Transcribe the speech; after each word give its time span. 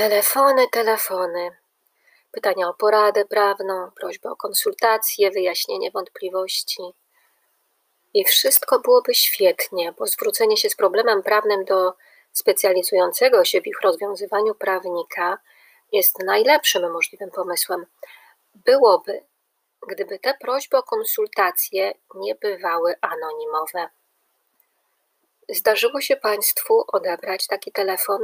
Telefony, 0.00 0.68
telefony. 0.68 1.50
Pytania 2.32 2.68
o 2.68 2.74
poradę 2.74 3.24
prawną, 3.24 3.90
prośba 3.90 4.30
o 4.30 4.36
konsultację, 4.36 5.30
wyjaśnienie 5.30 5.90
wątpliwości. 5.90 6.82
I 8.14 8.24
wszystko 8.24 8.80
byłoby 8.80 9.14
świetnie, 9.14 9.92
bo 9.92 10.06
zwrócenie 10.06 10.56
się 10.56 10.70
z 10.70 10.76
problemem 10.76 11.22
prawnym 11.22 11.64
do 11.64 11.92
specjalizującego 12.32 13.44
się 13.44 13.60
w 13.60 13.66
ich 13.66 13.80
rozwiązywaniu 13.80 14.54
prawnika 14.54 15.38
jest 15.92 16.18
najlepszym 16.18 16.92
możliwym 16.92 17.30
pomysłem. 17.30 17.86
Byłoby, 18.54 19.24
gdyby 19.88 20.18
te 20.18 20.34
prośby 20.34 20.76
o 20.76 20.82
konsultacje 20.82 21.92
nie 22.14 22.34
bywały 22.34 22.94
anonimowe. 23.00 23.88
Zdarzyło 25.48 26.00
się 26.00 26.16
Państwu 26.16 26.84
odebrać 26.88 27.46
taki 27.46 27.72
telefon? 27.72 28.20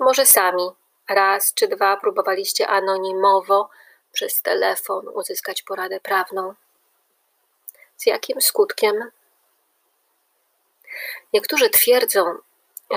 Może 0.00 0.26
sami 0.26 0.70
raz 1.08 1.54
czy 1.54 1.68
dwa 1.68 1.96
próbowaliście 1.96 2.68
anonimowo 2.68 3.70
przez 4.12 4.42
telefon 4.42 5.08
uzyskać 5.08 5.62
poradę 5.62 6.00
prawną. 6.00 6.54
Z 7.96 8.06
jakim 8.06 8.42
skutkiem? 8.42 9.10
Niektórzy 11.32 11.70
twierdzą, 11.70 12.38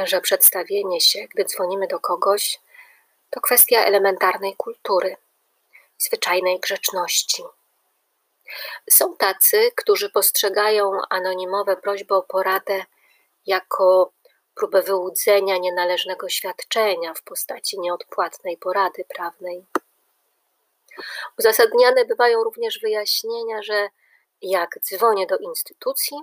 że 0.03 0.21
przedstawienie 0.21 1.01
się, 1.01 1.27
gdy 1.33 1.45
dzwonimy 1.45 1.87
do 1.87 1.99
kogoś, 1.99 2.59
to 3.29 3.41
kwestia 3.41 3.79
elementarnej 3.79 4.55
kultury 4.55 5.17
i 5.99 6.03
zwyczajnej 6.03 6.59
grzeczności. 6.59 7.43
Są 8.89 9.15
tacy, 9.17 9.71
którzy 9.75 10.09
postrzegają 10.09 10.91
anonimowe 11.09 11.77
prośby 11.77 12.15
o 12.15 12.21
poradę 12.21 12.85
jako 13.45 14.11
próbę 14.57 14.81
wyłudzenia 14.81 15.57
nienależnego 15.57 16.29
świadczenia 16.29 17.13
w 17.13 17.21
postaci 17.21 17.79
nieodpłatnej 17.79 18.57
porady 18.57 19.05
prawnej. 19.15 19.65
Uzasadniane 21.39 22.05
bywają 22.05 22.43
również 22.43 22.79
wyjaśnienia, 22.79 23.63
że 23.63 23.89
jak 24.41 24.79
dzwonię 24.81 25.27
do 25.27 25.37
instytucji, 25.37 26.17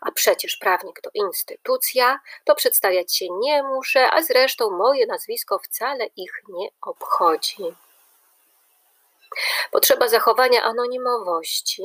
a 0.00 0.12
przecież 0.12 0.56
prawnik 0.56 1.00
to 1.00 1.10
instytucja, 1.14 2.20
to 2.44 2.54
przedstawiać 2.54 3.16
się 3.16 3.26
nie 3.40 3.62
muszę, 3.62 4.10
a 4.10 4.22
zresztą 4.22 4.70
moje 4.70 5.06
nazwisko 5.06 5.58
wcale 5.58 6.06
ich 6.16 6.32
nie 6.48 6.68
obchodzi. 6.82 7.56
Potrzeba 9.70 10.08
zachowania 10.08 10.62
anonimowości 10.62 11.82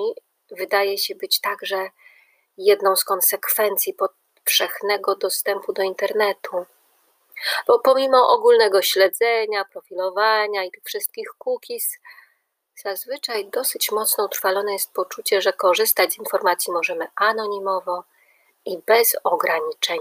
wydaje 0.51 0.97
się 0.97 1.15
być 1.15 1.39
także 1.41 1.89
jedną 2.57 2.95
z 2.95 3.03
konsekwencji 3.03 3.93
powszechnego 4.43 5.15
dostępu 5.15 5.73
do 5.73 5.83
internetu. 5.83 6.65
Bo 7.67 7.79
pomimo 7.79 8.29
ogólnego 8.29 8.81
śledzenia, 8.81 9.65
profilowania 9.65 10.63
i 10.63 10.71
tych 10.71 10.83
wszystkich 10.83 11.27
cookies, 11.45 11.97
zazwyczaj 12.75 13.49
dosyć 13.49 13.91
mocno 13.91 14.25
utrwalone 14.25 14.73
jest 14.73 14.93
poczucie, 14.93 15.41
że 15.41 15.53
korzystać 15.53 16.13
z 16.13 16.17
informacji 16.17 16.73
możemy 16.73 17.07
anonimowo 17.15 18.03
i 18.65 18.77
bez 18.77 19.15
ograniczeń. 19.23 19.99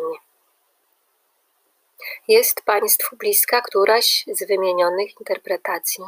Jest 2.28 2.62
Państwu 2.62 3.16
bliska 3.16 3.60
któraś 3.60 4.24
z 4.26 4.46
wymienionych 4.46 5.20
interpretacji? 5.20 6.04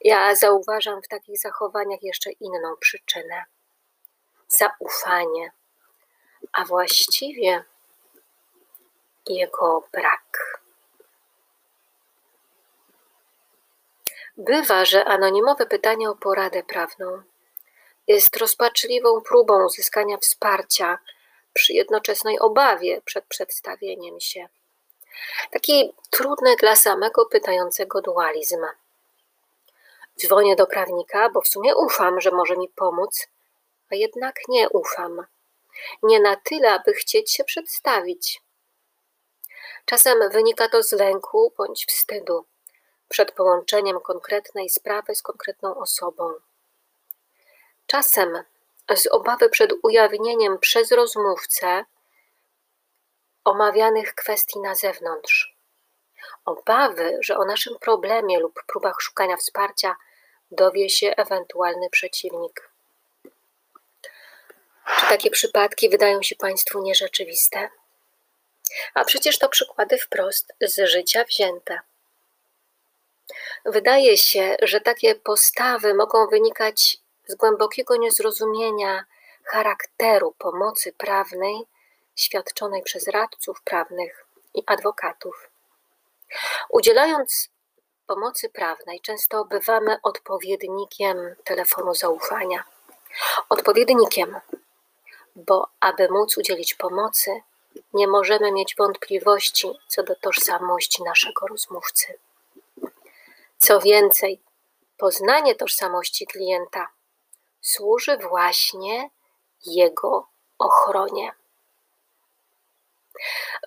Ja 0.00 0.34
zauważam 0.34 1.02
w 1.02 1.08
takich 1.08 1.38
zachowaniach 1.38 2.02
jeszcze 2.02 2.30
inną 2.32 2.76
przyczynę 2.80 3.44
zaufanie 4.48 5.52
a 6.52 6.64
właściwie 6.64 7.64
jego 9.26 9.88
brak. 9.92 10.60
Bywa, 14.36 14.84
że 14.84 15.04
anonimowe 15.04 15.66
pytanie 15.66 16.10
o 16.10 16.14
poradę 16.14 16.62
prawną 16.62 17.22
jest 18.06 18.36
rozpaczliwą 18.36 19.20
próbą 19.20 19.64
uzyskania 19.64 20.16
wsparcia 20.16 20.98
przy 21.52 21.72
jednoczesnej 21.72 22.38
obawie 22.38 23.02
przed 23.04 23.24
przedstawieniem 23.24 24.20
się. 24.20 24.48
Taki 25.50 25.94
trudny 26.10 26.56
dla 26.56 26.76
samego 26.76 27.26
pytającego 27.26 28.00
dualizm. 28.00 28.66
Dzwonię 30.18 30.56
do 30.56 30.66
prawnika, 30.66 31.30
bo 31.30 31.40
w 31.40 31.48
sumie 31.48 31.76
ufam, 31.76 32.20
że 32.20 32.30
może 32.30 32.56
mi 32.56 32.68
pomóc, 32.68 33.26
a 33.90 33.94
jednak 33.94 34.34
nie 34.48 34.68
ufam 34.68 35.26
nie 36.02 36.20
na 36.20 36.36
tyle, 36.36 36.72
aby 36.72 36.92
chcieć 36.92 37.32
się 37.32 37.44
przedstawić. 37.44 38.42
Czasem 39.84 40.30
wynika 40.30 40.68
to 40.68 40.82
z 40.82 40.92
lęku 40.92 41.52
bądź 41.56 41.86
wstydu 41.86 42.46
przed 43.08 43.32
połączeniem 43.32 44.00
konkretnej 44.00 44.70
sprawy 44.70 45.14
z 45.14 45.22
konkretną 45.22 45.76
osobą. 45.76 46.34
Czasem 47.86 48.44
z 48.96 49.06
obawy 49.06 49.48
przed 49.48 49.72
ujawnieniem 49.82 50.58
przez 50.58 50.92
rozmówcę 50.92 51.84
omawianych 53.44 54.14
kwestii 54.14 54.60
na 54.60 54.74
zewnątrz. 54.74 55.56
Obawy, 56.44 57.18
że 57.20 57.36
o 57.36 57.44
naszym 57.44 57.78
problemie 57.78 58.40
lub 58.40 58.62
próbach 58.66 59.00
szukania 59.00 59.36
wsparcia 59.36 59.96
dowie 60.50 60.90
się 60.90 61.14
ewentualny 61.16 61.90
przeciwnik. 61.90 62.71
Czy 65.00 65.06
takie 65.08 65.30
przypadki 65.30 65.88
wydają 65.88 66.22
się 66.22 66.36
Państwu 66.36 66.82
nierzeczywiste? 66.82 67.68
A 68.94 69.04
przecież 69.04 69.38
to 69.38 69.48
przykłady 69.48 69.98
wprost 69.98 70.52
z 70.60 70.88
życia 70.88 71.24
wzięte. 71.24 71.80
Wydaje 73.64 74.18
się, 74.18 74.56
że 74.62 74.80
takie 74.80 75.14
postawy 75.14 75.94
mogą 75.94 76.26
wynikać 76.26 76.98
z 77.26 77.34
głębokiego 77.34 77.96
niezrozumienia 77.96 79.04
charakteru 79.44 80.34
pomocy 80.38 80.92
prawnej 80.92 81.54
świadczonej 82.16 82.82
przez 82.82 83.08
radców 83.08 83.62
prawnych 83.62 84.26
i 84.54 84.62
adwokatów. 84.66 85.50
Udzielając 86.68 87.48
pomocy 88.06 88.48
prawnej, 88.48 89.00
często 89.00 89.44
bywamy 89.44 89.96
odpowiednikiem 90.02 91.34
telefonu 91.44 91.94
zaufania. 91.94 92.64
Odpowiednikiem, 93.48 94.40
bo 95.36 95.68
aby 95.80 96.08
móc 96.08 96.36
udzielić 96.36 96.74
pomocy, 96.74 97.40
nie 97.92 98.08
możemy 98.08 98.52
mieć 98.52 98.74
wątpliwości 98.78 99.70
co 99.88 100.02
do 100.02 100.14
tożsamości 100.14 101.02
naszego 101.02 101.46
rozmówcy. 101.46 102.18
Co 103.58 103.80
więcej, 103.80 104.40
poznanie 104.98 105.54
tożsamości 105.54 106.26
klienta 106.26 106.88
służy 107.60 108.16
właśnie 108.16 109.10
jego 109.66 110.28
ochronie. 110.58 111.32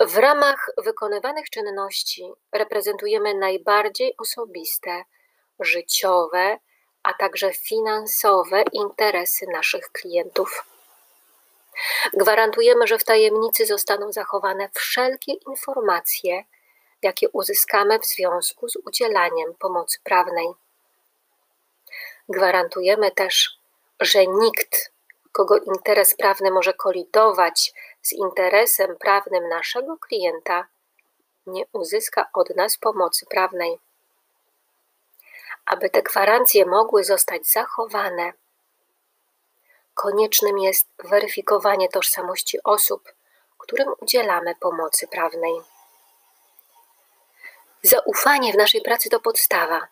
W 0.02 0.18
ramach 0.18 0.72
wykonywanych 0.78 1.50
czynności 1.50 2.34
reprezentujemy 2.52 3.34
najbardziej 3.34 4.18
osobiste, 4.18 5.04
życiowe, 5.60 6.58
a 7.04 7.14
także 7.14 7.54
finansowe 7.54 8.64
interesy 8.74 9.46
naszych 9.54 9.92
klientów. 9.92 10.75
Gwarantujemy, 12.14 12.88
że 12.88 12.98
w 12.98 13.04
tajemnicy 13.04 13.66
zostaną 13.66 14.12
zachowane 14.12 14.70
wszelkie 14.74 15.34
informacje, 15.34 16.44
jakie 17.02 17.30
uzyskamy 17.30 18.00
w 18.00 18.06
związku 18.06 18.70
z 18.70 18.76
udzielaniem 18.76 19.56
pomocy 19.60 20.00
prawnej. 20.04 20.48
Gwarantujemy 22.30 23.12
też, 23.12 23.60
że 24.00 24.28
nikt, 24.28 24.92
kogo 25.32 25.58
interes 25.58 26.16
prawny 26.16 26.52
może 26.52 26.74
kolidować 26.74 27.74
z 28.02 28.14
interesem 28.14 28.96
prawnym 28.98 29.50
naszego 29.50 29.98
klienta, 29.98 30.68
nie 31.48 31.64
uzyska 31.74 32.30
od 32.34 32.56
nas 32.56 32.78
pomocy 32.78 33.26
prawnej. 33.26 33.78
Aby 35.66 35.90
te 35.90 36.02
gwarancje 36.02 36.66
mogły 36.66 37.04
zostać 37.04 37.48
zachowane, 37.48 38.34
koniecznym 39.96 40.58
jest 40.58 40.88
weryfikowanie 41.04 41.90
tożsamości 41.90 42.58
osób, 42.64 43.14
którym 43.58 43.94
udzielamy 44.02 44.56
pomocy 44.56 45.08
prawnej. 45.08 45.62
Zaufanie 47.82 48.54
w 48.54 48.58
naszej 48.58 48.82
pracy 48.82 49.10
to 49.10 49.20
podstawa, 49.20 49.88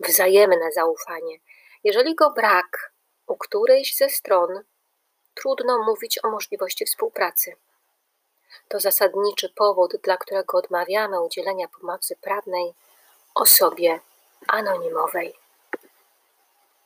wzajemne 0.00 0.72
zaufanie. 0.72 1.38
Jeżeli 1.84 2.14
go 2.14 2.30
brak 2.30 2.92
u 3.26 3.36
którejś 3.36 3.96
ze 3.96 4.08
stron, 4.08 4.64
trudno 5.34 5.82
mówić 5.82 6.24
o 6.24 6.30
możliwości 6.30 6.84
współpracy. 6.84 7.56
To 8.68 8.80
zasadniczy 8.80 9.48
powód, 9.48 9.92
dla 10.02 10.16
którego 10.16 10.58
odmawiamy 10.58 11.20
udzielenia 11.20 11.68
pomocy 11.68 12.16
prawnej 12.16 12.74
osobie 13.34 14.00
anonimowej. 14.48 15.34